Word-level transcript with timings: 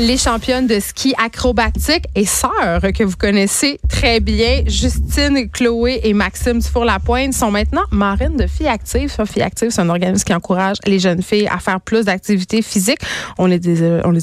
les 0.00 0.16
championnes 0.16 0.66
de 0.66 0.80
ski 0.80 1.14
acrobatique 1.22 2.06
et 2.14 2.24
sœurs 2.24 2.80
que 2.94 3.04
vous 3.04 3.16
connaissez 3.16 3.78
très 3.86 4.18
bien, 4.18 4.62
Justine, 4.66 5.50
Chloé 5.50 6.00
et 6.04 6.14
Maxime 6.14 6.58
Dufour-Lapointe, 6.58 7.34
sont 7.34 7.50
maintenant 7.50 7.82
marraines 7.90 8.36
de 8.36 8.46
Filles 8.46 8.68
Actives. 8.68 9.14
Filles 9.30 9.42
Actives, 9.42 9.70
c'est 9.70 9.82
un 9.82 9.90
organisme 9.90 10.24
qui 10.24 10.32
encourage 10.32 10.78
les 10.86 10.98
jeunes 10.98 11.22
filles 11.22 11.48
à 11.48 11.58
faire 11.58 11.82
plus 11.82 12.06
d'activités 12.06 12.62
physiques. 12.62 13.00
On 13.36 13.44
les, 13.44 13.58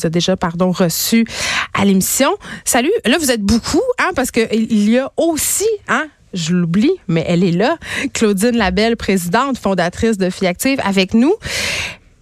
a 0.05 0.09
déjà 0.09 0.35
pardon, 0.35 0.71
reçues 0.71 1.25
à 1.75 1.85
l'émission. 1.85 2.31
Salut, 2.65 2.91
là 3.05 3.19
vous 3.19 3.29
êtes 3.29 3.43
beaucoup, 3.43 3.83
hein, 3.99 4.09
parce 4.15 4.31
qu'il 4.31 4.89
y 4.89 4.97
a 4.97 5.11
aussi 5.15 5.67
hein, 5.87 6.07
je 6.33 6.53
l'oublie, 6.53 6.91
mais 7.07 7.23
elle 7.27 7.43
est 7.43 7.51
là. 7.51 7.77
Claudine 8.13 8.57
Labelle, 8.57 8.97
présidente, 8.97 9.57
fondatrice 9.57 10.17
de 10.17 10.29
Filles 10.29 10.47
Actives, 10.47 10.79
avec 10.83 11.13
nous. 11.13 11.33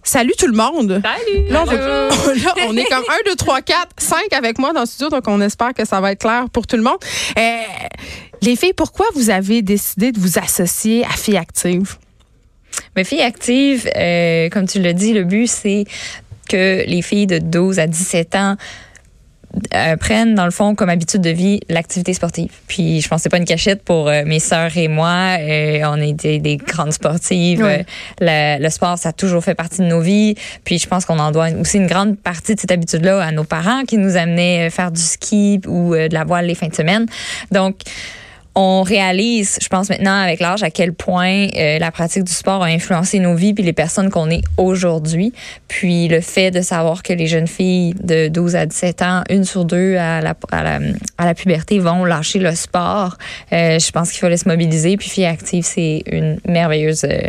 Salut 0.06 0.34
tout 0.38 0.46
le 0.46 0.52
monde. 0.52 1.02
Salut. 1.02 1.48
Là, 1.48 1.64
on, 1.66 1.72
est 2.76 2.84
comme 2.84 3.04
1, 3.26 3.28
2, 3.28 3.34
3, 3.34 3.60
4, 3.60 3.88
5 3.98 4.32
avec 4.32 4.56
moi 4.60 4.72
dans 4.72 4.80
le 4.82 4.86
studio, 4.86 5.08
donc 5.08 5.26
on 5.26 5.40
espère 5.40 5.74
que 5.74 5.84
ça 5.84 6.00
va 6.00 6.12
être 6.12 6.20
clair 6.20 6.44
pour 6.52 6.68
tout 6.68 6.76
le 6.76 6.84
monde. 6.84 6.98
Euh, 7.36 7.42
les 8.40 8.54
filles, 8.54 8.72
pourquoi 8.72 9.06
vous 9.16 9.30
avez 9.30 9.62
décidé 9.62 10.12
de 10.12 10.20
vous 10.20 10.38
associer 10.38 11.04
à 11.04 11.10
Filles 11.10 11.38
Actives? 11.38 11.96
Mais 12.94 13.02
Filles 13.02 13.22
Actives, 13.22 13.90
euh, 13.96 14.48
comme 14.50 14.68
tu 14.68 14.80
l'as 14.80 14.92
dit, 14.92 15.12
le 15.12 15.24
but, 15.24 15.48
c'est 15.48 15.84
que 16.48 16.84
les 16.86 17.02
filles 17.02 17.26
de 17.26 17.38
12 17.38 17.80
à 17.80 17.88
17 17.88 18.36
ans 18.36 18.56
euh, 19.74 19.96
prennent 19.96 20.34
dans 20.34 20.44
le 20.44 20.50
fond 20.50 20.74
comme 20.74 20.90
habitude 20.90 21.22
de 21.22 21.30
vie 21.30 21.60
l'activité 21.68 22.12
sportive. 22.12 22.50
Puis 22.66 23.00
je 23.00 23.08
pensais 23.08 23.28
pas 23.28 23.38
une 23.38 23.44
cachette 23.44 23.82
pour 23.82 24.08
euh, 24.08 24.22
mes 24.26 24.38
sœurs 24.38 24.76
et 24.76 24.88
moi. 24.88 25.38
Euh, 25.40 25.80
on 25.84 26.00
était 26.00 26.38
des 26.38 26.56
grandes 26.56 26.92
sportives. 26.92 27.66
Le, 28.20 28.68
sport, 28.68 28.98
ça 28.98 29.10
a 29.10 29.12
toujours 29.12 29.42
fait 29.42 29.54
partie 29.54 29.80
de 29.80 29.86
nos 29.86 30.00
vies. 30.00 30.34
Puis 30.64 30.78
je 30.78 30.86
pense 30.86 31.04
qu'on 31.04 31.18
en 31.18 31.30
doit 31.30 31.48
aussi 31.58 31.78
une 31.78 31.86
grande 31.86 32.18
partie 32.18 32.54
de 32.54 32.60
cette 32.60 32.72
habitude-là 32.72 33.22
à 33.22 33.32
nos 33.32 33.44
parents 33.44 33.84
qui 33.84 33.96
nous 33.96 34.16
amenaient 34.16 34.68
faire 34.70 34.92
du 34.92 35.00
ski 35.00 35.60
ou 35.66 35.94
de 35.94 36.12
la 36.12 36.24
voile 36.24 36.46
les 36.46 36.54
fins 36.54 36.68
de 36.68 36.74
semaine. 36.74 37.06
Donc 37.50 37.76
on 38.58 38.82
réalise, 38.82 39.58
je 39.60 39.68
pense 39.68 39.90
maintenant 39.90 40.18
avec 40.18 40.40
l'âge, 40.40 40.62
à 40.62 40.70
quel 40.70 40.94
point 40.94 41.48
euh, 41.54 41.78
la 41.78 41.90
pratique 41.90 42.24
du 42.24 42.32
sport 42.32 42.62
a 42.62 42.68
influencé 42.68 43.18
nos 43.18 43.34
vies 43.34 43.52
puis 43.52 43.62
les 43.62 43.74
personnes 43.74 44.08
qu'on 44.08 44.30
est 44.30 44.42
aujourd'hui. 44.56 45.34
Puis 45.68 46.08
le 46.08 46.22
fait 46.22 46.50
de 46.50 46.62
savoir 46.62 47.02
que 47.02 47.12
les 47.12 47.26
jeunes 47.26 47.48
filles 47.48 47.94
de 48.02 48.28
12 48.28 48.56
à 48.56 48.64
17 48.64 49.02
ans, 49.02 49.22
une 49.28 49.44
sur 49.44 49.66
deux 49.66 49.96
à 49.96 50.22
la, 50.22 50.34
à 50.50 50.62
la, 50.62 50.80
à 51.18 51.26
la 51.26 51.34
puberté, 51.34 51.78
vont 51.78 52.06
lâcher 52.06 52.38
le 52.38 52.54
sport, 52.54 53.18
euh, 53.52 53.78
je 53.78 53.90
pense 53.90 54.10
qu'il 54.10 54.20
faut 54.20 54.34
se 54.34 54.48
mobiliser. 54.48 54.96
Puis 54.96 55.10
Filles 55.10 55.26
Active, 55.26 55.64
c'est 55.64 56.02
une 56.10 56.38
merveilleuse 56.48 57.04
euh, 57.04 57.28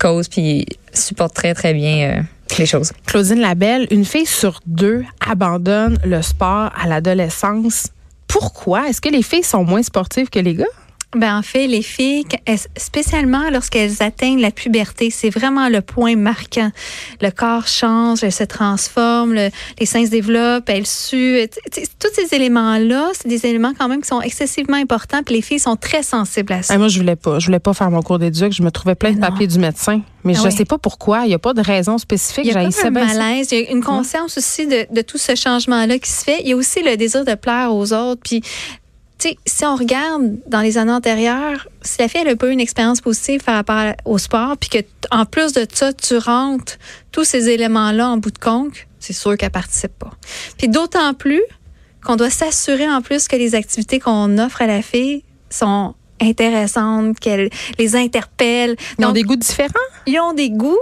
cause 0.00 0.26
puis 0.28 0.66
supporte 0.92 1.34
très, 1.34 1.54
très 1.54 1.74
bien 1.74 2.24
les 2.58 2.66
choses. 2.66 2.92
Claudine 3.06 3.40
Labelle, 3.40 3.86
une 3.90 4.04
fille 4.04 4.26
sur 4.26 4.60
deux 4.66 5.04
abandonne 5.26 5.98
le 6.04 6.22
sport 6.22 6.72
à 6.76 6.88
l'adolescence 6.88 7.88
pourquoi? 8.28 8.88
Est-ce 8.88 9.00
que 9.00 9.08
les 9.08 9.22
filles 9.22 9.42
sont 9.42 9.64
moins 9.64 9.82
sportives 9.82 10.28
que 10.28 10.38
les 10.38 10.54
gars? 10.54 10.64
Ben 11.16 11.38
en 11.38 11.42
fait, 11.42 11.66
les 11.66 11.82
filles, 11.82 12.24
spécialement 12.76 13.50
lorsqu'elles 13.50 14.02
atteignent 14.02 14.40
la 14.40 14.50
puberté, 14.50 15.10
c'est 15.10 15.30
vraiment 15.30 15.68
le 15.68 15.80
point 15.80 16.14
marquant. 16.14 16.70
Le 17.20 17.30
corps 17.30 17.66
change, 17.66 18.22
elle 18.22 18.32
se 18.32 18.44
transforme, 18.44 19.34
les 19.34 19.86
seins 19.86 20.04
se 20.04 20.10
développent, 20.10 20.68
elles 20.68 20.86
suent. 20.86 21.48
Tous 21.98 22.12
ces 22.12 22.34
éléments-là, 22.36 23.10
c'est 23.14 23.28
des 23.28 23.46
éléments 23.46 23.72
quand 23.78 23.88
même 23.88 24.02
qui 24.02 24.08
sont 24.08 24.20
excessivement 24.20 24.76
importants. 24.76 25.22
Puis 25.24 25.36
les 25.36 25.42
filles 25.42 25.58
sont 25.58 25.76
très 25.76 26.02
sensibles 26.02 26.52
à 26.52 26.62
ça. 26.62 26.76
moi, 26.76 26.88
je 26.88 26.98
voulais 26.98 27.16
pas, 27.16 27.38
je 27.38 27.46
voulais 27.46 27.60
pas 27.60 27.72
faire 27.72 27.90
mon 27.90 28.02
cours 28.02 28.18
d'éduc. 28.18 28.52
Je 28.52 28.62
me 28.62 28.70
trouvais 28.70 28.94
plein 28.94 29.12
de 29.12 29.20
papiers 29.20 29.46
du 29.46 29.58
médecin, 29.58 30.02
mais 30.24 30.34
je 30.34 30.44
ne 30.44 30.50
sais 30.50 30.64
pas 30.64 30.78
pourquoi. 30.78 31.24
Il 31.24 31.28
n'y 31.28 31.34
a 31.34 31.38
pas 31.38 31.54
de 31.54 31.62
raison 31.62 31.98
spécifique. 31.98 32.44
Il 32.44 32.52
y 32.52 32.56
a 32.56 32.70
pas 32.70 32.86
un 32.86 32.90
malaise. 32.90 33.48
Il 33.52 33.60
y 33.60 33.66
a 33.66 33.70
une 33.70 33.82
conscience 33.82 34.36
aussi 34.36 34.66
de, 34.66 34.86
de 34.92 35.00
tout 35.00 35.18
ce 35.18 35.34
changement-là 35.34 35.98
qui 35.98 36.10
se 36.10 36.24
fait. 36.24 36.40
Il 36.42 36.48
y 36.48 36.52
a 36.52 36.56
aussi 36.56 36.82
le 36.82 36.96
désir 36.96 37.24
de 37.24 37.34
plaire 37.34 37.74
aux 37.74 37.92
autres. 37.92 38.20
Puis 38.22 38.42
si 39.46 39.64
on 39.64 39.76
regarde 39.76 40.36
dans 40.46 40.60
les 40.60 40.78
années 40.78 40.92
antérieures, 40.92 41.68
si 41.82 42.00
la 42.00 42.08
fille 42.08 42.24
n'a 42.24 42.36
pas 42.36 42.48
eu 42.48 42.52
une 42.52 42.60
expérience 42.60 43.00
positive 43.00 43.42
par 43.42 43.54
rapport 43.54 43.94
au 44.04 44.18
sport, 44.18 44.56
puis 44.58 44.68
que 44.68 44.78
en 45.10 45.24
plus 45.24 45.52
de 45.52 45.66
ça, 45.72 45.92
tu 45.92 46.16
rentres 46.16 46.78
tous 47.12 47.24
ces 47.24 47.48
éléments-là 47.48 48.08
en 48.08 48.16
bout 48.16 48.30
de 48.30 48.38
compte, 48.38 48.74
c'est 48.98 49.12
sûr 49.12 49.36
qu'elle 49.36 49.50
participe 49.50 49.98
pas. 49.98 50.12
Puis 50.58 50.68
d'autant 50.68 51.14
plus 51.14 51.42
qu'on 52.04 52.16
doit 52.16 52.30
s'assurer 52.30 52.88
en 52.88 53.02
plus 53.02 53.28
que 53.28 53.36
les 53.36 53.54
activités 53.54 53.98
qu'on 54.00 54.38
offre 54.38 54.62
à 54.62 54.66
la 54.66 54.82
fille 54.82 55.24
sont 55.50 55.94
intéressantes, 56.20 57.18
qu'elles 57.18 57.50
les 57.78 57.96
interpellent. 57.96 58.76
Ils 58.98 59.04
ont 59.04 59.12
des 59.12 59.22
goûts 59.22 59.36
différents? 59.36 59.70
Ils 60.06 60.20
ont 60.20 60.32
des 60.32 60.50
goûts, 60.50 60.76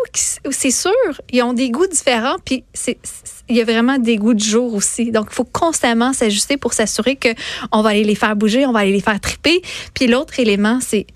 c'est 0.51 0.71
sûr, 0.71 0.93
ils 1.33 1.43
ont 1.43 1.53
des 1.53 1.71
goûts 1.71 1.87
différents, 1.87 2.37
puis 2.45 2.65
c'est 2.73 2.99
il 3.49 3.57
y 3.57 3.61
a 3.61 3.65
vraiment 3.65 3.99
des 3.99 4.17
goûts 4.17 4.35
du 4.35 4.45
jour 4.45 4.75
aussi. 4.75 5.11
Donc, 5.11 5.27
il 5.31 5.35
faut 5.35 5.45
constamment 5.45 6.13
s'ajuster 6.13 6.57
pour 6.57 6.73
s'assurer 6.73 7.17
que 7.17 7.29
on 7.73 7.83
va 7.83 7.91
aller 7.91 8.05
les 8.05 8.15
faire 8.15 8.37
bouger, 8.37 8.65
on 8.67 8.73
va 8.73 8.81
aller 8.81 8.93
les 8.93 9.01
faire 9.01 9.21
triper. 9.21 9.61
Puis 9.93 10.07
l'autre 10.07 10.41
élément, 10.41 10.79
c'est 10.81 11.07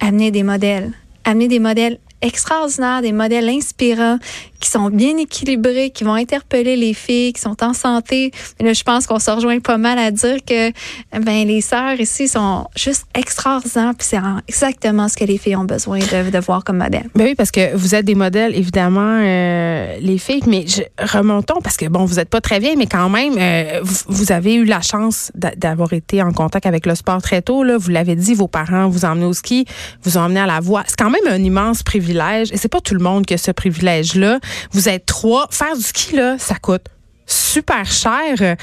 amener 0.00 0.30
des 0.30 0.42
modèles. 0.42 0.92
Amener 1.24 1.48
des 1.48 1.58
modèles 1.58 1.98
extraordinaires, 2.22 3.02
des 3.02 3.12
modèles 3.12 3.48
inspirants 3.48 4.18
qui 4.60 4.70
sont 4.70 4.90
bien 4.90 5.16
équilibrés, 5.16 5.90
qui 5.90 6.04
vont 6.04 6.14
interpeller 6.14 6.76
les 6.76 6.94
filles, 6.94 7.32
qui 7.32 7.40
sont 7.40 7.62
en 7.62 7.72
santé. 7.72 8.30
là, 8.60 8.72
je 8.72 8.82
pense 8.82 9.06
qu'on 9.06 9.18
se 9.18 9.30
rejoint 9.30 9.60
pas 9.60 9.78
mal 9.78 9.98
à 9.98 10.10
dire 10.10 10.38
que 10.44 10.70
ben 11.18 11.46
les 11.46 11.60
sœurs 11.60 12.00
ici 12.00 12.28
sont 12.28 12.66
juste 12.76 13.06
extraordinaires, 13.14 13.92
puis 13.96 14.06
c'est 14.08 14.20
exactement 14.48 15.08
ce 15.08 15.16
que 15.16 15.24
les 15.24 15.38
filles 15.38 15.56
ont 15.56 15.64
besoin 15.64 15.98
de, 15.98 16.38
voir 16.38 16.64
comme 16.64 16.78
modèle. 16.78 17.08
Ben 17.14 17.24
oui, 17.24 17.34
parce 17.34 17.50
que 17.50 17.74
vous 17.74 17.94
êtes 17.94 18.04
des 18.04 18.14
modèles, 18.14 18.54
évidemment, 18.54 19.20
euh, 19.22 19.96
les 20.00 20.18
filles, 20.18 20.42
mais 20.46 20.64
remontons, 20.98 21.60
parce 21.62 21.76
que 21.76 21.86
bon, 21.86 22.04
vous 22.04 22.16
n'êtes 22.16 22.28
pas 22.28 22.40
très 22.40 22.60
vieille, 22.60 22.76
mais 22.76 22.86
quand 22.86 23.08
même, 23.08 23.34
euh, 23.38 23.80
vous, 23.82 24.32
avez 24.32 24.54
eu 24.54 24.64
la 24.64 24.80
chance 24.80 25.30
d'avoir 25.34 25.92
été 25.92 26.22
en 26.22 26.32
contact 26.32 26.66
avec 26.66 26.84
le 26.84 26.94
sport 26.94 27.22
très 27.22 27.42
tôt. 27.42 27.62
Là. 27.62 27.78
Vous 27.78 27.90
l'avez 27.90 28.16
dit, 28.16 28.34
vos 28.34 28.48
parents 28.48 28.88
vous 28.88 29.04
emmenaient 29.04 29.26
au 29.26 29.32
ski, 29.32 29.64
vous 30.02 30.16
emmenaient 30.16 30.40
à 30.40 30.46
la 30.46 30.60
voie. 30.60 30.82
C'est 30.86 30.98
quand 30.98 31.10
même 31.10 31.26
un 31.28 31.42
immense 31.42 31.82
privilège, 31.82 32.52
et 32.52 32.56
c'est 32.56 32.68
pas 32.68 32.80
tout 32.80 32.94
le 32.94 33.00
monde 33.00 33.24
qui 33.24 33.34
a 33.34 33.38
ce 33.38 33.50
privilège-là. 33.50 34.40
Vous 34.72 34.88
êtes 34.88 35.06
trois. 35.06 35.46
Faire 35.50 35.76
du 35.76 35.82
ski, 35.82 36.16
là, 36.16 36.36
ça 36.38 36.56
coûte 36.56 36.88
super 37.26 37.84
cher. 37.84 38.56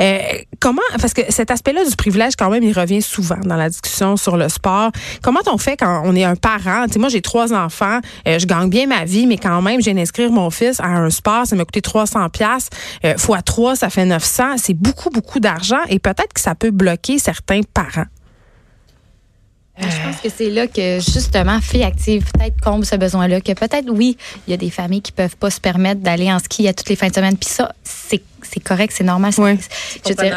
Euh, 0.00 0.18
comment, 0.60 0.82
parce 1.00 1.14
que 1.14 1.22
cet 1.30 1.50
aspect-là 1.50 1.84
du 1.84 1.96
privilège, 1.96 2.34
quand 2.36 2.50
même, 2.50 2.62
il 2.62 2.78
revient 2.78 3.02
souvent 3.02 3.38
dans 3.44 3.56
la 3.56 3.68
discussion 3.68 4.16
sur 4.16 4.36
le 4.36 4.48
sport. 4.48 4.90
Comment 5.22 5.40
on 5.46 5.58
fait 5.58 5.76
quand 5.76 6.02
on 6.04 6.14
est 6.14 6.24
un 6.24 6.36
parent? 6.36 6.86
moi, 6.96 7.08
j'ai 7.08 7.22
trois 7.22 7.52
enfants, 7.52 8.00
euh, 8.28 8.38
je 8.38 8.46
gagne 8.46 8.68
bien 8.68 8.86
ma 8.86 9.04
vie, 9.04 9.26
mais 9.26 9.38
quand 9.38 9.62
même, 9.62 9.80
j'ai 9.80 9.94
d'inscrire 9.94 10.30
mon 10.30 10.50
fils 10.50 10.80
à 10.80 10.86
un 10.86 11.10
sport, 11.10 11.46
ça 11.46 11.56
m'a 11.56 11.64
coûté 11.64 11.80
300 11.80 12.28
pièces 12.28 12.68
euh, 13.04 13.16
fois 13.16 13.42
3, 13.42 13.76
ça 13.76 13.90
fait 13.90 14.04
900. 14.04 14.58
C'est 14.58 14.74
beaucoup, 14.74 15.10
beaucoup 15.10 15.40
d'argent 15.40 15.80
et 15.88 15.98
peut-être 15.98 16.32
que 16.34 16.40
ça 16.40 16.54
peut 16.54 16.70
bloquer 16.70 17.18
certains 17.18 17.60
parents. 17.72 18.06
Je 19.80 20.02
pense 20.04 20.20
que 20.20 20.28
c'est 20.28 20.50
là 20.50 20.66
que 20.66 20.98
justement 21.00 21.60
Filles 21.60 21.84
Active 21.84 22.24
peut-être 22.34 22.60
comble 22.60 22.84
ce 22.84 22.96
besoin-là. 22.96 23.40
Que 23.40 23.52
peut-être 23.52 23.88
oui, 23.90 24.16
il 24.46 24.50
y 24.50 24.54
a 24.54 24.56
des 24.56 24.70
familles 24.70 25.02
qui 25.02 25.12
peuvent 25.12 25.36
pas 25.36 25.50
se 25.50 25.60
permettre 25.60 26.00
d'aller 26.00 26.30
en 26.30 26.38
ski 26.38 26.68
à 26.68 26.74
toutes 26.74 26.88
les 26.88 26.96
fins 26.96 27.08
de 27.08 27.14
semaine. 27.14 27.36
Puis 27.36 27.50
ça, 27.50 27.72
c'est 27.82 28.22
c'est 28.50 28.62
correct, 28.62 28.92
c'est 28.96 29.04
normal. 29.04 29.32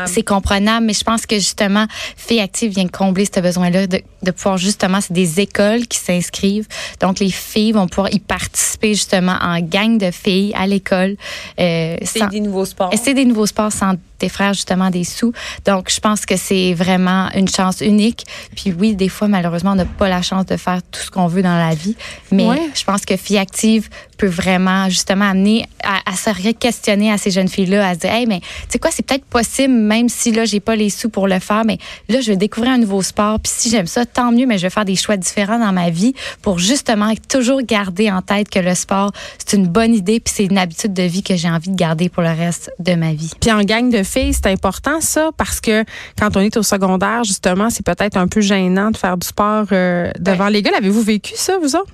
C'est 0.06 0.24
comprenable, 0.24 0.86
mais 0.86 0.94
je 0.94 1.04
pense 1.04 1.26
que 1.26 1.36
justement, 1.36 1.86
Filles 2.18 2.40
Active 2.42 2.72
vient 2.72 2.88
combler 2.88 3.26
ce 3.26 3.40
besoin-là 3.40 3.88
de, 3.88 4.02
de, 4.22 4.32
pouvoir 4.32 4.58
justement, 4.58 5.02
c'est 5.02 5.14
des 5.14 5.40
écoles 5.40 5.88
qui 5.88 5.98
s'inscrivent. 5.98 6.68
Donc, 7.00 7.20
les 7.20 7.32
filles 7.32 7.72
vont 7.72 7.88
pouvoir 7.88 8.14
y 8.14 8.20
participer 8.20 8.94
justement 8.94 9.38
en 9.42 9.60
gang 9.60 9.98
de 9.98 10.12
filles 10.12 10.54
à 10.56 10.68
l'école. 10.68 11.16
Euh, 11.60 11.98
c'est 12.04 12.30
des 12.30 12.40
nouveaux 12.40 12.66
sports. 12.66 12.92
C'est 13.02 13.14
des 13.14 13.26
nouveaux 13.26 13.46
sports 13.46 13.72
sans 13.72 13.96
tes 14.18 14.30
frères 14.30 14.54
justement 14.54 14.90
des 14.90 15.04
sous. 15.04 15.34
Donc, 15.66 15.90
je 15.90 16.00
pense 16.00 16.26
que 16.26 16.38
c'est 16.38 16.74
vraiment 16.74 17.30
une 17.36 17.48
chance 17.48 17.82
unique. 17.82 18.26
Puis 18.56 18.74
oui, 18.78 18.96
des 18.96 19.10
fois, 19.10 19.28
malheureusement, 19.28 19.72
on 19.72 19.76
n'a 19.76 19.86
pas 19.86 20.10
la 20.10 20.22
chance 20.22 20.46
de 20.46 20.58
faire 20.58 20.82
tout 20.92 21.02
ce 21.02 21.12
qu'on 21.12 21.28
veut 21.28 21.42
dans 21.42 21.58
la 21.58 21.76
vie. 21.76 21.96
Mais 22.32 22.48
je 22.74 22.84
pense 22.84 23.06
que 23.06 23.18
Filles 23.18 23.40
Active 23.40 23.90
peut 24.18 24.28
vraiment 24.28 24.90
justement 24.90 25.30
amener 25.30 25.66
à, 25.84 26.00
à 26.10 26.16
se 26.16 26.52
questionner 26.52 27.12
à 27.12 27.18
ces 27.18 27.32
jeunes 27.32 27.48
filles-là, 27.48 27.88
à 27.88 27.93
se 27.94 28.00
dire, 28.00 28.12
hey, 28.12 28.26
mais 28.26 28.40
tu 28.40 28.48
sais 28.70 28.80
quoi, 28.80 28.92
c'est 28.92 29.06
peut-être 29.06 29.26
possible, 29.26 29.74
même 29.74 30.10
si 30.10 30.32
là, 30.32 30.46
j'ai 30.46 30.60
pas 30.60 30.76
les 30.76 30.90
sous 30.90 31.10
pour 31.10 31.28
le 31.28 31.40
faire, 31.40 31.64
mais 31.66 31.78
là, 32.10 32.22
je 32.22 32.32
vais 32.32 32.38
découvrir 32.38 32.74
un 32.74 32.78
nouveau 32.78 33.02
sport. 33.02 33.40
Puis 33.40 33.52
si 33.56 33.70
j'aime 33.70 33.88
ça, 33.88 34.06
tant 34.06 34.32
mieux, 34.32 34.46
mais 34.46 34.58
je 34.58 34.64
vais 34.64 34.70
faire 34.70 34.86
des 34.86 34.96
choix 34.96 35.18
différents 35.18 35.60
dans 35.60 35.72
ma 35.72 35.90
vie 35.90 36.14
pour 36.42 36.60
justement 36.60 37.14
toujours 37.30 37.62
garder 37.62 38.12
en 38.12 38.22
tête 38.22 38.50
que 38.50 38.60
le 38.60 38.76
sport, 38.76 39.12
c'est 39.38 39.58
une 39.58 39.68
bonne 39.68 39.94
idée, 39.94 40.20
puis 40.20 40.34
c'est 40.36 40.46
une 40.46 40.58
habitude 40.58 40.94
de 40.94 41.04
vie 41.04 41.24
que 41.24 41.36
j'ai 41.36 41.50
envie 41.50 41.70
de 41.70 41.76
garder 41.76 42.10
pour 42.10 42.24
le 42.24 42.30
reste 42.30 42.72
de 42.80 42.96
ma 42.96 43.14
vie. 43.14 43.32
Puis 43.40 43.52
en 43.52 43.64
gang 43.64 43.90
de 43.90 44.04
filles, 44.04 44.34
c'est 44.34 44.48
important 44.48 45.02
ça, 45.02 45.32
parce 45.38 45.60
que 45.60 45.84
quand 46.18 46.36
on 46.36 46.40
est 46.40 46.58
au 46.58 46.64
secondaire, 46.64 47.24
justement, 47.24 47.70
c'est 47.70 47.86
peut-être 47.86 48.18
un 48.18 48.28
peu 48.28 48.42
gênant 48.42 48.92
de 48.92 48.98
faire 48.98 49.18
du 49.18 49.28
sport 49.28 49.66
euh, 49.72 50.12
devant 50.20 50.48
les 50.48 50.62
gars. 50.62 50.72
Avez-vous 50.78 51.02
vécu 51.02 51.34
ça, 51.36 51.58
vous 51.60 51.76
autres? 51.76 51.94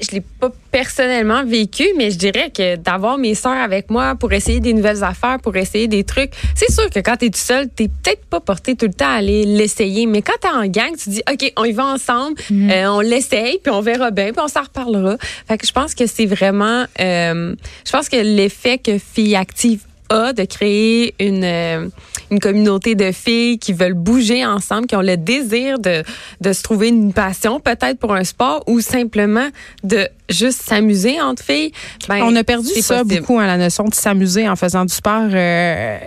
Je 0.00 0.16
l'ai 0.16 0.20
pas 0.20 0.50
personnellement 0.70 1.44
vécu, 1.44 1.84
mais 1.96 2.10
je 2.10 2.18
dirais 2.18 2.50
que 2.50 2.76
d'avoir 2.76 3.18
mes 3.18 3.34
sœurs 3.34 3.62
avec 3.62 3.90
moi 3.90 4.14
pour 4.14 4.32
essayer 4.32 4.60
des 4.60 4.72
nouvelles 4.72 5.04
affaires, 5.04 5.38
pour 5.40 5.56
essayer 5.56 5.86
des 5.86 6.04
trucs, 6.04 6.32
c'est 6.54 6.70
sûr 6.72 6.88
que 6.90 6.98
quand 7.00 7.16
tu 7.16 7.26
es 7.26 7.30
tout 7.30 7.38
seul, 7.38 7.68
t'es 7.68 7.88
peut-être 7.88 8.24
pas 8.26 8.40
porté 8.40 8.74
tout 8.74 8.86
le 8.86 8.94
temps 8.94 9.08
à 9.08 9.14
aller 9.14 9.44
l'essayer, 9.44 10.06
mais 10.06 10.22
quand 10.22 10.34
tu 10.40 10.48
es 10.48 10.50
en 10.50 10.66
gang, 10.66 10.96
tu 10.96 11.10
dis 11.10 11.22
OK, 11.30 11.52
on 11.56 11.64
y 11.64 11.72
va 11.72 11.86
ensemble, 11.86 12.40
mhm. 12.50 12.70
euh, 12.70 12.92
on 12.92 13.00
l'essaye, 13.00 13.58
puis 13.62 13.72
on 13.72 13.80
verra 13.80 14.10
bien, 14.10 14.32
puis 14.32 14.42
on 14.42 14.48
s'en 14.48 14.62
reparlera. 14.62 15.16
Fait 15.48 15.58
que 15.58 15.66
je 15.66 15.72
pense 15.72 15.94
que 15.94 16.06
c'est 16.06 16.26
vraiment, 16.26 16.84
euh, 17.00 17.54
je 17.86 17.92
pense 17.92 18.08
que 18.08 18.16
l'effet 18.16 18.78
que 18.78 18.98
Fille 18.98 19.36
Active 19.36 19.80
a 20.12 20.32
de 20.32 20.44
créer 20.44 21.14
une, 21.18 21.44
euh, 21.44 21.88
une 22.30 22.38
communauté 22.38 22.94
de 22.94 23.10
filles 23.12 23.58
qui 23.58 23.72
veulent 23.72 23.94
bouger 23.94 24.44
ensemble, 24.44 24.86
qui 24.86 24.94
ont 24.94 25.02
le 25.02 25.16
désir 25.16 25.78
de, 25.78 26.04
de 26.40 26.52
se 26.52 26.62
trouver 26.62 26.88
une 26.88 27.12
passion 27.12 27.60
peut-être 27.60 27.98
pour 27.98 28.12
un 28.14 28.24
sport 28.24 28.62
ou 28.66 28.80
simplement 28.80 29.48
de 29.82 30.08
juste 30.28 30.62
s'amuser 30.62 31.20
entre 31.20 31.42
filles. 31.42 31.72
Ben, 32.08 32.22
On 32.22 32.36
a 32.36 32.44
perdu 32.44 32.68
ça 32.80 33.04
beaucoup, 33.04 33.38
hein, 33.38 33.46
la 33.46 33.56
notion 33.56 33.84
de 33.84 33.94
s'amuser 33.94 34.48
en 34.48 34.56
faisant 34.56 34.84
du 34.84 34.94
sport. 34.94 35.28
Euh, 35.32 35.98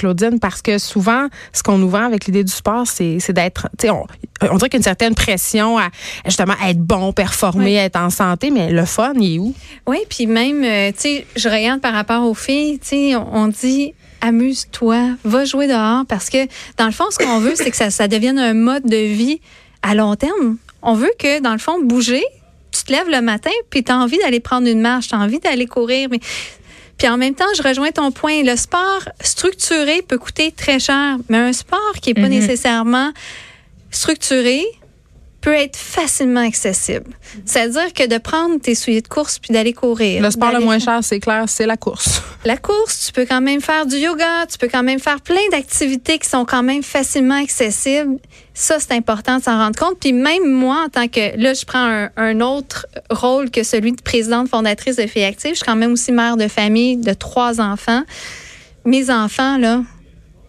Claudine, 0.00 0.40
parce 0.40 0.62
que 0.62 0.78
souvent, 0.78 1.28
ce 1.52 1.62
qu'on 1.62 1.76
nous 1.76 1.90
vend 1.90 2.04
avec 2.04 2.24
l'idée 2.24 2.42
du 2.42 2.52
sport, 2.52 2.86
c'est 2.86 3.32
d'être, 3.32 3.68
on, 3.84 4.06
on 4.42 4.56
dirait 4.56 4.70
qu'il 4.70 4.74
y 4.74 4.76
a 4.76 4.78
une 4.78 4.82
certaine 4.82 5.14
pression 5.14 5.76
à 5.78 5.88
justement 6.24 6.54
être 6.66 6.80
bon, 6.80 7.12
performer, 7.12 7.76
être 7.76 7.96
en 7.96 8.08
santé, 8.08 8.50
mais 8.50 8.72
le 8.72 8.86
fun, 8.86 9.12
il 9.16 9.34
est 9.34 9.38
où? 9.38 9.54
Oui, 9.86 9.98
puis 10.08 10.26
même, 10.26 10.64
euh, 10.64 10.90
tu 10.92 11.00
sais, 11.00 11.26
je 11.36 11.48
regarde 11.50 11.82
par 11.82 11.92
rapport 11.92 12.24
aux 12.24 12.34
filles, 12.34 12.78
tu 12.78 12.88
sais, 12.88 13.16
on 13.16 13.48
dit 13.48 13.92
amuse-toi, 14.22 15.16
va 15.24 15.44
jouer 15.44 15.66
dehors, 15.66 16.04
parce 16.06 16.30
que 16.30 16.46
dans 16.76 16.86
le 16.86 16.92
fond, 16.92 17.04
ce 17.10 17.18
qu'on 17.18 17.40
veut, 17.40 17.54
c'est 17.54 17.70
que 17.70 17.76
ça, 17.76 17.90
ça 17.90 18.08
devienne 18.08 18.38
un 18.38 18.54
mode 18.54 18.84
de 18.84 18.96
vie 18.96 19.40
à 19.82 19.94
long 19.94 20.14
terme. 20.14 20.56
On 20.82 20.94
veut 20.94 21.12
que, 21.18 21.40
dans 21.40 21.52
le 21.52 21.58
fond, 21.58 21.82
bouger, 21.82 22.24
tu 22.70 22.84
te 22.84 22.92
lèves 22.92 23.08
le 23.08 23.20
matin, 23.20 23.50
puis 23.68 23.82
tu 23.82 23.92
as 23.92 23.96
envie 23.98 24.18
d'aller 24.18 24.40
prendre 24.40 24.66
une 24.68 24.80
marche, 24.80 25.08
tu 25.08 25.14
as 25.14 25.18
envie 25.18 25.40
d'aller 25.40 25.66
courir, 25.66 26.08
mais 26.10 26.20
puis 27.00 27.08
en 27.08 27.16
même 27.16 27.34
temps, 27.34 27.46
je 27.56 27.62
rejoins 27.62 27.92
ton 27.92 28.12
point. 28.12 28.42
Le 28.42 28.56
sport 28.56 29.08
structuré 29.22 30.02
peut 30.02 30.18
coûter 30.18 30.52
très 30.52 30.78
cher, 30.78 31.16
mais 31.30 31.38
un 31.38 31.54
sport 31.54 31.94
qui 32.02 32.10
n'est 32.10 32.14
pas 32.20 32.28
mm-hmm. 32.28 32.40
nécessairement 32.40 33.12
structuré, 33.90 34.62
peut 35.40 35.54
être 35.54 35.76
facilement 35.76 36.46
accessible. 36.46 37.10
C'est-à-dire 37.44 37.92
que 37.92 38.06
de 38.06 38.18
prendre 38.18 38.60
tes 38.60 38.74
souliers 38.74 39.00
de 39.00 39.08
course 39.08 39.38
puis 39.38 39.52
d'aller 39.52 39.72
courir. 39.72 40.22
Le 40.22 40.30
sport 40.30 40.52
le 40.52 40.60
moins 40.60 40.78
cher, 40.78 41.00
c'est 41.02 41.20
clair, 41.20 41.44
c'est 41.46 41.66
la 41.66 41.76
course. 41.76 42.22
La 42.46 42.56
course, 42.56 43.06
tu 43.06 43.12
peux 43.12 43.26
quand 43.26 43.42
même 43.42 43.60
faire 43.60 43.84
du 43.84 43.96
yoga, 43.96 44.46
tu 44.50 44.56
peux 44.56 44.68
quand 44.68 44.82
même 44.82 44.98
faire 44.98 45.20
plein 45.20 45.46
d'activités 45.52 46.18
qui 46.18 46.26
sont 46.26 46.46
quand 46.46 46.62
même 46.62 46.82
facilement 46.82 47.34
accessibles. 47.34 48.16
Ça, 48.54 48.80
c'est 48.80 48.92
important 48.92 49.36
de 49.36 49.42
s'en 49.42 49.58
rendre 49.58 49.78
compte. 49.78 49.98
Puis 50.00 50.14
même 50.14 50.46
moi, 50.50 50.84
en 50.86 50.88
tant 50.88 51.06
que... 51.06 51.36
Là, 51.38 51.52
je 51.52 51.66
prends 51.66 52.08
un, 52.16 52.40
autre 52.40 52.86
rôle 53.10 53.50
que 53.50 53.62
celui 53.62 53.92
de 53.92 54.00
présidente 54.00 54.48
fondatrice 54.48 54.96
de 54.96 55.06
Filles 55.06 55.24
Actives. 55.24 55.50
Je 55.50 55.56
suis 55.56 55.66
quand 55.66 55.76
même 55.76 55.92
aussi 55.92 56.12
mère 56.12 56.38
de 56.38 56.48
famille 56.48 56.96
de 56.96 57.12
trois 57.12 57.60
enfants. 57.60 58.04
Mes 58.86 59.10
enfants, 59.10 59.58
là, 59.58 59.82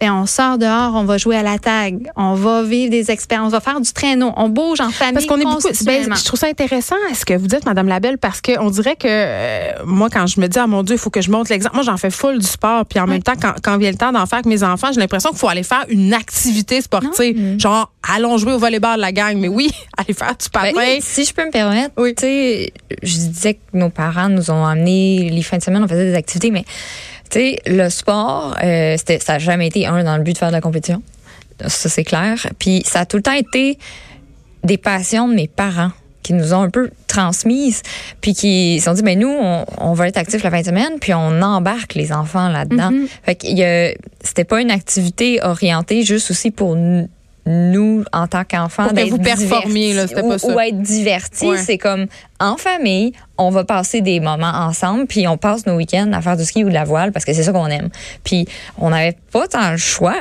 et 0.02 0.10
on 0.10 0.26
sort 0.26 0.58
dehors, 0.58 0.96
on 0.96 1.04
va 1.04 1.20
jouer 1.20 1.38
à 1.38 1.44
la 1.44 1.60
tag, 1.60 2.10
on 2.16 2.34
va 2.34 2.64
vivre 2.64 2.90
des 2.90 3.12
expériences, 3.12 3.50
on 3.50 3.52
va 3.52 3.60
faire 3.60 3.80
du 3.80 3.94
traîneau, 3.94 4.34
on 4.36 4.50
bouge 4.50 4.82
en 4.82 4.90
famille. 4.90 5.14
Parce 5.14 5.28
qu'on 5.28 5.38
est 5.38 5.44
beaucoup. 5.44 5.62
Ben, 5.86 6.16
je 6.16 6.26
trouve 6.26 6.40
ça 6.40 6.48
intéressant 6.48 6.96
ce 7.14 7.24
que 7.24 7.36
vous 7.36 7.46
dites, 7.46 7.66
Madame 7.68 7.88
Labelle, 7.88 8.18
parce 8.18 8.42
qu'on 8.42 8.72
dirait 8.72 8.96
que 8.96 9.08
euh, 9.08 9.72
moi, 9.86 10.10
quand 10.10 10.26
je 10.26 10.42
me 10.42 10.48
dis, 10.48 10.58
ah 10.58 10.66
mon 10.66 10.82
Dieu, 10.82 10.96
il 10.96 11.00
faut 11.00 11.12
que 11.12 11.22
je 11.22 11.30
montre 11.30 11.52
l'exemple. 11.52 11.76
Moi, 11.76 11.84
j'en 11.84 11.98
fais 11.98 12.10
full 12.10 12.40
du 12.40 12.48
sport, 12.48 12.84
puis 12.88 13.00
en 13.00 13.06
même 13.06 13.22
temps, 13.22 13.36
quand, 13.40 13.54
quand 13.62 13.78
vient 13.78 13.92
le 13.92 13.98
temps 13.98 14.12
d'en 14.12 14.26
faire 14.26 14.40
avec 14.40 14.48
mes 14.48 14.64
enfants, 14.64 14.92
j'ai 14.92 15.00
l'impression 15.00 15.30
qu'il 15.30 15.38
faut 15.38 15.50
aller 15.50 15.62
faire 15.62 15.86
une 15.88 16.16
activité 16.16 16.82
sportive, 16.82 17.60
genre 17.60 17.92
allons 18.12 18.40
jouer 18.40 18.54
au 18.54 18.58
volleyball 18.58 19.00
la 19.00 19.12
gang. 19.12 19.38
Mais 19.38 19.50
oui, 19.50 19.70
aller 19.98 20.16
faire 20.16 20.36
du 20.36 20.50
patin. 20.50 20.72
Ben, 20.76 21.00
si 21.00 21.26
je 21.26 21.34
peux 21.34 21.46
me 21.46 21.52
permettre, 21.52 21.94
oui. 21.98 22.16
tu 22.16 22.22
sais, 22.22 22.74
je 23.04 23.14
disais 23.18 23.54
que 23.54 23.78
nos 23.78 23.90
parents 23.90 24.30
nous 24.30 24.50
ont 24.50 24.66
amené 24.66 25.30
les 25.30 25.44
fins 25.44 25.58
de 25.58 25.64
semaine, 25.64 25.84
on 25.84 25.88
faisait 25.88 26.06
des 26.06 26.16
activités, 26.16 26.50
mais 26.50 26.66
tu 27.32 27.40
sais, 27.40 27.62
le 27.66 27.90
sport, 27.90 28.56
euh, 28.64 28.98
ça 28.98 29.34
n'a 29.34 29.40
jamais 29.40 29.68
été 29.68 29.88
un 29.88 30.04
dans 30.04 30.18
le 30.18 30.24
but 30.24 30.34
de 30.34 30.38
faire 30.38 30.50
de 30.50 30.54
la 30.54 30.62
compétition. 30.62 31.02
Ça, 31.66 31.90
c'est 31.90 32.04
clair. 32.04 32.36
Puis 32.60 32.84
ça 32.86 33.02
a 33.02 33.06
tout 33.06 33.18
le 33.18 33.24
temps 33.24 33.34
été 33.34 33.78
des 34.64 34.78
passions 34.78 35.28
de 35.28 35.34
mes 35.34 35.48
parents 35.48 35.92
qui 36.24 36.34
nous 36.34 36.54
ont 36.54 36.62
un 36.62 36.70
peu 36.70 36.92
transmises, 37.08 37.82
puis 38.22 38.36
qui 38.36 38.80
se 38.80 38.86
sont 38.86 38.94
dit, 38.94 39.02
ben 39.02 39.18
nous, 39.18 39.30
on, 39.30 39.66
on 39.78 39.94
va 39.94 40.08
être 40.08 40.18
actifs 40.18 40.44
la 40.44 40.52
fin 40.52 40.62
de 40.62 40.66
semaine, 40.66 41.00
puis 41.00 41.14
on 41.14 41.42
embarque 41.42 41.96
les 41.96 42.12
enfants 42.12 42.48
là-dedans. 42.48 42.92
Mm-hmm. 42.92 43.08
Fait 43.24 43.36
que 43.36 44.02
c'était 44.24 44.44
pas 44.44 44.62
une 44.62 44.70
activité 44.70 45.42
orientée 45.42 46.04
juste 46.04 46.30
aussi 46.30 46.52
pour 46.52 46.76
nous 46.76 47.10
nous, 47.46 48.04
en 48.14 48.28
tant 48.28 48.44
qu'enfants, 48.44 48.92
d'être 48.92 49.10
vous 49.10 49.18
performiez, 49.18 49.94
là, 49.94 50.08
pas 50.08 50.38
ça. 50.38 50.48
Ou 50.48 50.60
être 50.60 50.82
divertis. 50.82 51.58
C'est 51.58 51.78
comme, 51.78 52.06
en 52.40 52.58
famille, 52.58 53.14
on 53.38 53.50
va 53.50 53.64
passer 53.64 54.02
des 54.02 54.20
moments 54.20 54.52
ensemble, 54.54 55.08
puis 55.08 55.28
on 55.28 55.38
passe 55.38 55.66
nos 55.66 55.76
week-ends 55.76 56.12
à 56.14 56.22
faire 56.22 56.38
du 56.38 56.46
ski 56.46 56.64
ou 56.64 56.70
de 56.70 56.74
la 56.74 56.84
voile 56.84 57.12
parce 57.12 57.26
que 57.26 57.34
c'est 57.34 57.44
ça 57.44 57.52
qu'on 57.52 57.68
aime. 57.68 57.90
Puis 58.24 58.48
on 58.78 58.92
n'avait 58.92 59.18
pas 59.32 59.48
tant 59.48 59.72
le 59.72 59.78
choix. 59.78 60.20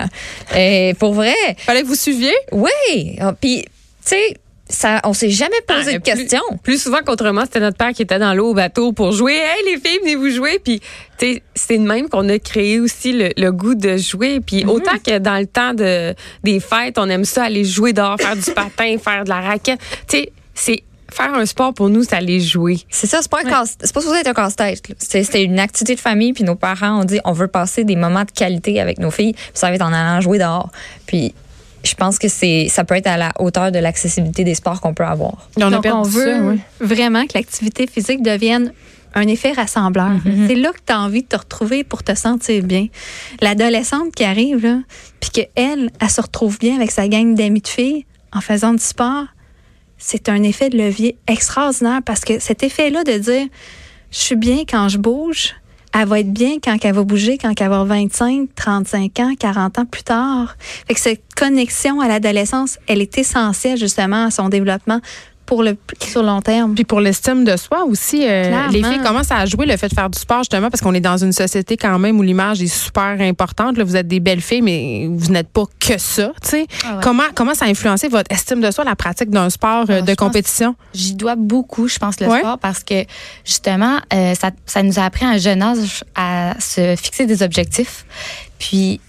Et 0.56 0.94
pour 0.98 1.12
vrai. 1.12 1.34
Fallait 1.58 1.82
que 1.82 1.86
vous 1.86 1.94
suiviez? 1.94 2.34
Oui. 2.52 3.18
Puis, 3.40 3.62
tu 3.62 3.70
sais, 4.02 4.36
ça, 4.70 5.00
on 5.04 5.12
s'est 5.12 5.30
jamais 5.30 5.60
posé 5.66 5.92
ah, 5.94 5.98
de 5.98 6.02
questions. 6.02 6.42
Plus 6.62 6.82
souvent 6.82 6.98
qu'autrement, 7.04 7.42
c'était 7.42 7.60
notre 7.60 7.76
père 7.76 7.92
qui 7.92 8.02
était 8.02 8.18
dans 8.18 8.34
l'eau 8.34 8.50
au 8.50 8.54
bateau 8.54 8.92
pour 8.92 9.12
jouer. 9.12 9.34
Hey, 9.34 9.64
les 9.66 9.80
filles, 9.80 9.98
venez 10.00 10.16
vous 10.16 10.30
jouer. 10.30 10.60
Puis, 10.62 10.80
c'est 11.18 11.78
de 11.78 11.86
même 11.86 12.08
qu'on 12.08 12.28
a 12.28 12.38
créé 12.38 12.80
aussi 12.80 13.12
le, 13.12 13.50
goût 13.50 13.74
de 13.74 13.96
jouer. 13.96 14.40
Puis, 14.40 14.64
mhm. 14.64 14.70
autant 14.70 14.98
que 15.04 15.18
dans 15.18 15.38
le 15.38 15.46
temps 15.46 15.74
de, 15.74 16.14
des 16.44 16.60
fêtes, 16.60 16.98
on 16.98 17.08
aime 17.08 17.24
ça 17.24 17.44
aller 17.44 17.64
jouer 17.64 17.92
dehors, 17.92 18.16
faire 18.18 18.36
du 18.36 18.50
patin, 18.54 18.96
faire 18.98 19.24
de 19.24 19.28
la 19.28 19.40
raquette. 19.40 19.80
Tu 20.08 20.18
sais, 20.18 20.32
c'est 20.54 20.82
faire 21.12 21.34
un 21.34 21.46
sport 21.46 21.74
pour 21.74 21.88
nous, 21.88 22.04
c'est 22.04 22.14
aller 22.14 22.40
jouer. 22.40 22.78
C'est 22.88 23.06
ça, 23.06 23.18
c'est 23.20 23.30
pas, 23.30 23.42
pas 23.42 23.64
supposé 23.84 24.20
être 24.20 24.28
un 24.28 24.34
casse-tête. 24.34 24.82
C'était 24.98 25.42
une 25.42 25.58
activité 25.58 25.96
de 25.96 26.00
famille, 26.00 26.32
puis 26.32 26.44
nos 26.44 26.54
parents 26.54 27.00
ont 27.00 27.04
dit 27.04 27.18
on 27.24 27.32
veut 27.32 27.48
passer 27.48 27.84
des 27.84 27.96
moments 27.96 28.24
de 28.24 28.30
qualité 28.30 28.80
avec 28.80 28.98
nos 28.98 29.10
filles, 29.10 29.32
puis 29.32 29.50
ça 29.54 29.68
va 29.68 29.74
être 29.74 29.82
en 29.82 29.92
allant 29.92 30.20
jouer 30.20 30.38
dehors. 30.38 30.70
Puis 31.06 31.34
je 31.82 31.94
pense 31.94 32.18
que 32.18 32.28
c'est 32.28 32.68
ça 32.68 32.84
peut 32.84 32.96
être 32.96 33.06
à 33.06 33.16
la 33.16 33.32
hauteur 33.38 33.72
de 33.72 33.78
l'accessibilité 33.78 34.44
des 34.44 34.54
sports 34.54 34.80
qu'on 34.80 34.94
peut 34.94 35.04
avoir. 35.04 35.48
On, 35.56 35.70
Donc, 35.70 35.86
on 35.86 36.02
veut 36.02 36.58
vraiment 36.80 37.26
que 37.26 37.32
l'activité 37.34 37.86
physique 37.86 38.22
devienne 38.22 38.72
un 39.14 39.26
effet 39.26 39.52
rassembleur. 39.52 40.10
Mm-hmm. 40.10 40.46
C'est 40.46 40.54
là 40.54 40.70
que 40.72 40.80
tu 40.86 40.92
as 40.92 41.00
envie 41.00 41.22
de 41.22 41.28
te 41.28 41.36
retrouver 41.36 41.84
pour 41.84 42.02
te 42.02 42.14
sentir 42.14 42.62
bien. 42.62 42.86
L'adolescente 43.40 44.14
qui 44.14 44.24
arrive, 44.24 44.62
là, 44.64 44.78
puis 45.20 45.30
qu'elle, 45.30 45.90
elle 46.00 46.10
se 46.10 46.20
retrouve 46.20 46.58
bien 46.58 46.76
avec 46.76 46.90
sa 46.90 47.08
gang 47.08 47.34
d'amis 47.34 47.60
de 47.60 47.68
filles 47.68 48.06
en 48.32 48.40
faisant 48.40 48.72
du 48.72 48.82
sport, 48.82 49.26
c'est 49.98 50.28
un 50.28 50.42
effet 50.42 50.70
de 50.70 50.78
levier 50.78 51.16
extraordinaire 51.26 52.00
parce 52.04 52.20
que 52.20 52.38
cet 52.38 52.62
effet-là 52.62 53.04
de 53.04 53.18
dire, 53.18 53.46
je 54.10 54.18
suis 54.18 54.36
bien 54.36 54.64
quand 54.68 54.88
je 54.88 54.98
bouge, 54.98 55.54
elle 55.92 56.06
va 56.06 56.20
être 56.20 56.32
bien 56.32 56.58
quand 56.62 56.76
elle 56.82 56.94
va 56.94 57.02
bouger, 57.02 57.38
quand 57.38 57.48
elle 57.48 57.68
va 57.68 57.80
avoir 57.80 57.86
25, 57.86 58.48
35 58.54 59.20
ans, 59.20 59.34
40 59.38 59.78
ans 59.78 59.84
plus 59.86 60.02
tard. 60.02 60.56
Fait 60.86 60.94
que 60.94 61.00
cette 61.00 61.22
connexion 61.34 62.00
à 62.00 62.08
l'adolescence, 62.08 62.78
elle 62.86 63.00
est 63.00 63.18
essentielle 63.18 63.78
justement 63.78 64.26
à 64.26 64.30
son 64.30 64.48
développement 64.48 65.00
pour 65.50 65.64
le 65.64 65.76
sur 66.00 66.22
long 66.22 66.40
terme. 66.40 66.76
Puis 66.76 66.84
pour 66.84 67.00
l'estime 67.00 67.42
de 67.42 67.56
soi 67.56 67.82
aussi, 67.82 68.24
euh, 68.24 68.68
les 68.68 68.84
filles 68.84 69.02
commencent 69.02 69.32
à 69.32 69.46
jouer 69.46 69.66
le 69.66 69.76
fait 69.76 69.88
de 69.88 69.94
faire 69.94 70.08
du 70.08 70.16
sport 70.16 70.38
justement 70.38 70.70
parce 70.70 70.80
qu'on 70.80 70.94
est 70.94 71.00
dans 71.00 71.16
une 71.16 71.32
société 71.32 71.76
quand 71.76 71.98
même 71.98 72.20
où 72.20 72.22
l'image 72.22 72.62
est 72.62 72.68
super 72.68 73.20
importante. 73.20 73.76
Là, 73.76 73.82
vous 73.82 73.96
êtes 73.96 74.06
des 74.06 74.20
belles 74.20 74.42
filles, 74.42 74.62
mais 74.62 75.08
vous 75.10 75.32
n'êtes 75.32 75.48
pas 75.48 75.64
que 75.80 75.98
ça. 75.98 76.30
Ah 76.84 77.00
comment 77.02 77.24
comment 77.34 77.54
ça 77.54 77.64
a 77.64 77.68
influencé 77.68 78.06
votre 78.06 78.32
estime 78.32 78.60
de 78.60 78.70
soi, 78.70 78.84
la 78.84 78.94
pratique 78.94 79.30
d'un 79.30 79.50
sport 79.50 79.86
euh, 79.90 80.02
de 80.02 80.14
compétition? 80.14 80.76
J'y 80.94 81.14
dois 81.14 81.34
beaucoup, 81.34 81.88
je 81.88 81.98
pense, 81.98 82.20
le 82.20 82.26
sport 82.26 82.58
parce 82.60 82.84
que 82.84 83.04
justement, 83.44 83.96
euh, 84.14 84.36
ça, 84.36 84.52
ça 84.66 84.84
nous 84.84 85.00
a 85.00 85.02
appris 85.02 85.24
à 85.24 85.30
un 85.30 85.38
jeune 85.38 85.62
âge 85.62 86.04
à 86.14 86.54
se 86.60 86.94
fixer 86.94 87.26
des 87.26 87.42
objectifs, 87.42 88.06
puis 88.60 89.00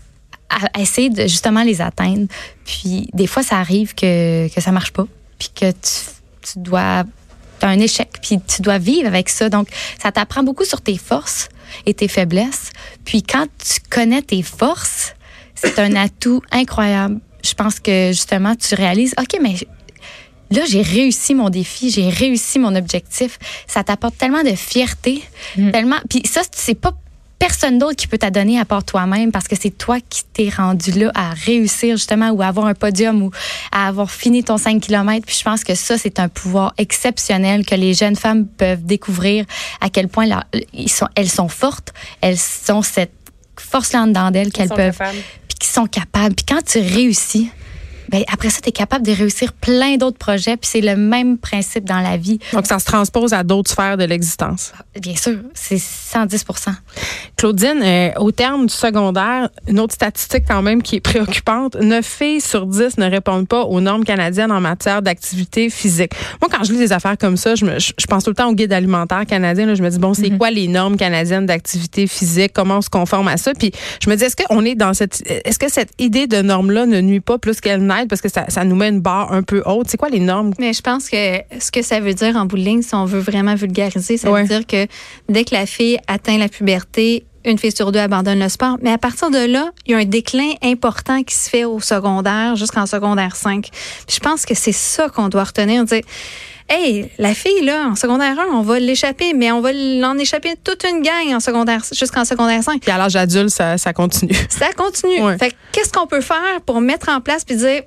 à 0.49 0.81
essayer 0.81 1.11
de 1.11 1.21
justement 1.21 1.61
les 1.61 1.81
atteindre. 1.81 2.25
Puis 2.65 3.09
des 3.13 3.27
fois, 3.27 3.43
ça 3.43 3.57
arrive 3.57 3.93
que 3.93 4.51
que 4.51 4.59
ça 4.59 4.71
marche 4.71 4.91
pas, 4.91 5.05
puis 5.37 5.49
que 5.53 5.69
tu 5.69 6.20
tu 6.41 6.59
dois 6.59 7.03
as 7.61 7.67
un 7.67 7.79
échec, 7.79 8.09
puis 8.21 8.39
tu 8.41 8.61
dois 8.61 8.77
vivre 8.77 9.07
avec 9.07 9.29
ça. 9.29 9.49
Donc, 9.49 9.67
ça 10.01 10.11
t'apprend 10.11 10.43
beaucoup 10.43 10.65
sur 10.65 10.81
tes 10.81 10.97
forces 10.97 11.49
et 11.85 11.93
tes 11.93 12.07
faiblesses. 12.07 12.71
Puis 13.05 13.23
quand 13.23 13.45
tu 13.57 13.79
connais 13.89 14.21
tes 14.21 14.41
forces, 14.41 15.13
c'est 15.55 15.79
un 15.79 15.95
atout 15.95 16.41
incroyable. 16.51 17.19
Je 17.43 17.53
pense 17.53 17.79
que 17.79 18.07
justement, 18.09 18.55
tu 18.55 18.75
réalises, 18.75 19.13
OK, 19.19 19.39
mais 19.41 19.55
là, 20.51 20.63
j'ai 20.67 20.81
réussi 20.81 21.33
mon 21.33 21.49
défi, 21.49 21.89
j'ai 21.89 22.09
réussi 22.09 22.59
mon 22.59 22.75
objectif. 22.75 23.39
Ça 23.67 23.83
t'apporte 23.83 24.17
tellement 24.17 24.43
de 24.43 24.55
fierté, 24.55 25.23
mm. 25.57 25.71
tellement. 25.71 25.99
Puis 26.09 26.23
ça, 26.25 26.41
c'est 26.51 26.75
pas 26.75 26.93
personne 27.41 27.79
d'autre 27.79 27.95
qui 27.95 28.05
peut 28.05 28.19
t'adonner 28.19 28.59
à 28.59 28.65
part 28.65 28.83
toi-même 28.83 29.31
parce 29.31 29.47
que 29.47 29.55
c'est 29.59 29.75
toi 29.75 29.97
qui 29.99 30.23
t'es 30.31 30.49
rendu 30.55 30.91
là 30.91 31.11
à 31.15 31.31
réussir 31.31 31.97
justement 31.97 32.29
ou 32.29 32.43
à 32.43 32.45
avoir 32.45 32.67
un 32.67 32.75
podium 32.75 33.23
ou 33.23 33.31
à 33.71 33.87
avoir 33.87 34.11
fini 34.11 34.43
ton 34.43 34.57
5 34.57 34.79
km. 34.79 35.25
Puis 35.25 35.37
je 35.39 35.43
pense 35.43 35.63
que 35.63 35.73
ça, 35.73 35.97
c'est 35.97 36.19
un 36.19 36.29
pouvoir 36.29 36.71
exceptionnel 36.77 37.65
que 37.65 37.73
les 37.73 37.95
jeunes 37.95 38.15
femmes 38.15 38.45
peuvent 38.45 38.85
découvrir 38.85 39.45
à 39.81 39.89
quel 39.89 40.07
point 40.07 40.27
ils 40.71 40.91
sont, 40.91 41.07
elles 41.15 41.31
sont 41.31 41.47
fortes, 41.47 41.93
elles 42.21 42.37
sont 42.37 42.83
cette 42.83 43.11
force 43.57 43.93
là 43.93 44.05
dedans 44.05 44.29
d'elles 44.29 44.51
qu'elles 44.51 44.69
peuvent, 44.69 44.99
puis 44.99 45.57
qui 45.59 45.67
sont 45.67 45.87
capables. 45.87 46.35
Puis 46.35 46.45
quand 46.47 46.63
tu 46.63 46.77
réussis, 46.77 47.49
ben 48.11 48.23
après 48.31 48.49
ça, 48.49 48.59
tu 48.61 48.69
es 48.69 48.71
capable 48.71 49.05
de 49.05 49.11
réussir 49.11 49.53
plein 49.53 49.95
d'autres 49.95 50.17
projets. 50.17 50.57
Puis 50.57 50.69
c'est 50.71 50.81
le 50.81 50.95
même 50.95 51.37
principe 51.37 51.85
dans 51.85 52.01
la 52.01 52.17
vie. 52.17 52.39
Donc, 52.53 52.67
ça 52.67 52.79
se 52.79 52.85
transpose 52.85 53.33
à 53.33 53.43
d'autres 53.43 53.71
sphères 53.71 53.97
de 53.97 54.03
l'existence. 54.03 54.73
Bien 54.99 55.15
sûr, 55.15 55.37
c'est 55.53 55.77
110% 55.77 56.71
Claudine, 57.37 57.81
euh, 57.81 58.11
au 58.17 58.31
terme 58.31 58.67
du 58.67 58.73
secondaire, 58.73 59.49
une 59.67 59.79
autre 59.79 59.93
statistique 59.93 60.43
quand 60.47 60.61
même 60.61 60.83
qui 60.83 60.97
est 60.97 60.99
préoccupante, 60.99 61.75
9 61.75 62.05
filles 62.05 62.41
sur 62.41 62.65
10 62.65 62.97
ne 62.97 63.09
répondent 63.09 63.47
pas 63.47 63.63
aux 63.63 63.79
normes 63.79 64.03
canadiennes 64.03 64.51
en 64.51 64.61
matière 64.61 65.01
d'activité 65.01 65.69
physique. 65.69 66.11
Moi, 66.41 66.49
quand 66.51 66.63
je 66.63 66.73
lis 66.73 66.79
des 66.79 66.93
affaires 66.93 67.17
comme 67.17 67.37
ça, 67.37 67.55
je, 67.55 67.65
me, 67.65 67.79
je, 67.79 68.05
pense 68.07 68.23
tout 68.25 68.31
le 68.31 68.35
temps 68.35 68.49
au 68.49 68.53
guide 68.53 68.73
alimentaire 68.73 69.25
canadien. 69.25 69.65
Là, 69.65 69.75
je 69.75 69.81
me 69.81 69.89
dis, 69.89 69.99
bon, 69.99 70.13
c'est 70.13 70.23
mm-hmm. 70.23 70.37
quoi 70.37 70.51
les 70.51 70.67
normes 70.67 70.97
canadiennes 70.97 71.45
d'activité 71.45 72.07
physique? 72.07 72.51
Comment 72.53 72.77
on 72.77 72.81
se 72.81 72.89
conforme 72.89 73.27
à 73.27 73.37
ça? 73.37 73.53
Puis 73.53 73.71
je 74.03 74.09
me 74.09 74.15
dis, 74.15 74.23
est-ce 74.23 74.35
qu'on 74.35 74.63
est 74.65 74.75
dans 74.75 74.93
cette... 74.93 75.23
Est-ce 75.45 75.57
que 75.57 75.71
cette 75.71 75.93
idée 75.99 76.27
de 76.27 76.41
normes-là 76.41 76.85
ne 76.85 77.01
nuit 77.01 77.21
pas 77.21 77.37
plus 77.37 77.61
qu'elle 77.61 77.85
n'aide 77.85 78.00
parce 78.07 78.21
que 78.21 78.29
ça, 78.29 78.45
ça, 78.49 78.63
nous 78.63 78.75
met 78.75 78.89
une 78.89 79.01
barre 79.01 79.31
un 79.31 79.43
peu 79.43 79.61
haute? 79.65 79.87
C'est 79.89 79.97
quoi 79.97 80.09
les 80.09 80.19
normes? 80.19 80.53
Mais 80.59 80.73
je 80.73 80.81
pense 80.81 81.09
que 81.09 81.37
ce 81.59 81.71
que 81.71 81.81
ça 81.81 81.99
veut 81.99 82.13
dire 82.13 82.35
en 82.35 82.45
bout 82.45 82.57
de 82.57 82.63
ligne, 82.63 82.81
si 82.81 82.95
on 82.95 83.05
veut 83.05 83.19
vraiment 83.19 83.55
vulgariser, 83.55 84.17
ça 84.17 84.31
veut 84.31 84.47
dire 84.47 84.65
que 84.65 84.87
dès 85.29 85.43
que 85.43 85.53
la 85.53 85.65
fille 85.65 85.99
atteint 86.07 86.37
la 86.37 86.49
puberté, 86.49 87.25
une 87.45 87.57
fille 87.57 87.71
sur 87.71 87.91
deux 87.91 87.99
abandonne 87.99 88.39
le 88.39 88.49
sport. 88.49 88.77
Mais 88.81 88.91
à 88.91 88.97
partir 88.97 89.29
de 89.29 89.45
là, 89.45 89.71
il 89.85 89.91
y 89.91 89.95
a 89.95 89.97
un 89.97 90.05
déclin 90.05 90.51
important 90.63 91.23
qui 91.23 91.35
se 91.35 91.49
fait 91.49 91.65
au 91.65 91.79
secondaire 91.79 92.55
jusqu'en 92.55 92.85
secondaire 92.85 93.35
5. 93.35 93.69
je 94.09 94.19
pense 94.19 94.45
que 94.45 94.53
c'est 94.53 94.71
ça 94.71 95.09
qu'on 95.09 95.29
doit 95.29 95.45
retenir. 95.45 95.83
Dire, 95.85 96.01
hey, 96.69 97.09
la 97.17 97.33
fille, 97.33 97.63
là, 97.63 97.87
en 97.89 97.95
secondaire 97.95 98.39
1, 98.39 98.53
on 98.53 98.61
va 98.61 98.79
l'échapper, 98.79 99.33
mais 99.33 99.51
on 99.51 99.61
va 99.61 99.73
l'en 99.73 100.17
échapper 100.17 100.53
toute 100.63 100.83
une 100.83 101.01
gang 101.01 101.35
en 101.35 101.39
secondaire, 101.39 101.83
jusqu'en 101.91 102.25
secondaire 102.25 102.63
5. 102.63 102.81
Puis 102.81 102.91
à 102.91 102.97
l'âge 102.97 103.15
adulte, 103.15 103.49
ça, 103.49 103.77
ça, 103.77 103.93
continue. 103.93 104.33
Ça 104.49 104.71
continue. 104.73 105.37
Fait 105.37 105.55
qu'est-ce 105.71 105.91
qu'on 105.91 106.07
peut 106.07 106.21
faire 106.21 106.61
pour 106.65 106.81
mettre 106.81 107.09
en 107.09 107.21
place 107.21 107.43
puis 107.43 107.55
dire, 107.55 107.83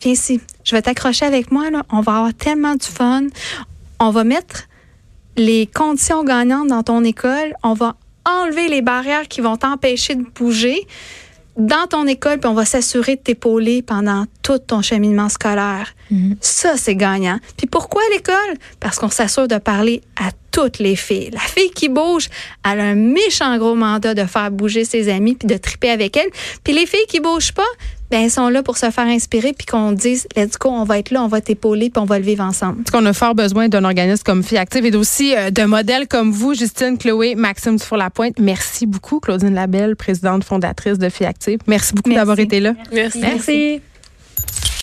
viens 0.00 0.12
ici, 0.12 0.40
je 0.64 0.74
vais 0.74 0.82
t'accrocher 0.82 1.26
avec 1.26 1.50
moi, 1.50 1.70
là, 1.70 1.82
on 1.90 2.00
va 2.00 2.16
avoir 2.16 2.34
tellement 2.34 2.74
du 2.74 2.86
fun. 2.86 3.24
On 4.00 4.10
va 4.10 4.24
mettre 4.24 4.64
les 5.36 5.66
conditions 5.66 6.24
gagnantes 6.24 6.68
dans 6.68 6.82
ton 6.82 7.04
école, 7.04 7.54
on 7.62 7.74
va 7.74 7.96
enlever 8.24 8.68
les 8.68 8.82
barrières 8.82 9.28
qui 9.28 9.40
vont 9.40 9.56
t'empêcher 9.56 10.14
de 10.14 10.24
bouger 10.34 10.86
dans 11.56 11.86
ton 11.86 12.06
école, 12.06 12.38
puis 12.40 12.48
on 12.48 12.54
va 12.54 12.64
s'assurer 12.64 13.16
de 13.16 13.20
t'épauler 13.20 13.80
pendant 13.82 14.24
tout 14.42 14.58
ton 14.58 14.82
cheminement 14.82 15.28
scolaire. 15.28 15.94
Mhm. 16.10 16.36
Ça, 16.40 16.76
c'est 16.76 16.96
gagnant. 16.96 17.38
Puis 17.56 17.66
pourquoi 17.68 18.02
l'école? 18.12 18.56
Parce 18.80 18.98
qu'on 18.98 19.08
s'assure 19.08 19.46
de 19.46 19.58
parler 19.58 20.02
à 20.16 20.30
toutes 20.50 20.78
les 20.78 20.96
filles. 20.96 21.30
La 21.32 21.40
fille 21.40 21.70
qui 21.70 21.88
bouge, 21.88 22.28
elle 22.64 22.80
a 22.80 22.84
un 22.84 22.94
méchant 22.94 23.56
gros 23.58 23.74
mandat 23.74 24.14
de 24.14 24.24
faire 24.24 24.50
bouger 24.50 24.84
ses 24.84 25.08
amis 25.08 25.34
puis 25.34 25.46
de 25.46 25.56
triper 25.56 25.90
avec 25.90 26.16
elle. 26.16 26.28
Puis 26.64 26.72
les 26.72 26.86
filles 26.86 27.06
qui 27.08 27.20
bougent 27.20 27.52
pas, 27.52 27.62
ben 28.14 28.22
elles 28.22 28.30
sont 28.30 28.48
là 28.48 28.62
pour 28.62 28.78
se 28.78 28.90
faire 28.92 29.06
inspirer 29.06 29.52
puis 29.52 29.66
qu'on 29.66 29.90
dise 29.90 30.28
let's 30.36 30.56
go, 30.56 30.68
on 30.68 30.84
va 30.84 31.00
être 31.00 31.10
là, 31.10 31.24
on 31.24 31.26
va 31.26 31.40
t'épauler 31.40 31.90
puis 31.90 32.00
on 32.00 32.04
va 32.04 32.20
le 32.20 32.24
vivre 32.24 32.44
ensemble. 32.44 32.84
Parce 32.84 32.92
qu'on 32.92 33.06
a 33.06 33.12
fort 33.12 33.34
besoin 33.34 33.68
d'un 33.68 33.84
organisme 33.84 34.22
comme 34.24 34.44
Fille 34.44 34.58
Active 34.58 34.86
et 34.86 34.94
aussi 34.94 35.34
euh, 35.34 35.50
de 35.50 35.64
modèles 35.64 36.06
comme 36.06 36.30
vous, 36.30 36.54
Justine, 36.54 36.96
Chloé, 36.96 37.34
Maxime 37.34 37.74
Dufour-Lapointe. 37.74 38.38
Merci 38.38 38.86
beaucoup, 38.86 39.18
Claudine 39.18 39.54
Labelle, 39.54 39.96
présidente 39.96 40.44
fondatrice 40.44 40.98
de 40.98 41.08
Fille 41.08 41.26
Active. 41.26 41.58
Merci 41.66 41.92
beaucoup 41.92 42.12
d'avoir 42.14 42.38
été 42.38 42.60
là. 42.60 42.74
Merci. 42.92 43.18
Merci. 43.18 43.80